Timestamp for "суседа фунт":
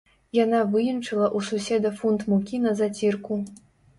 1.51-2.25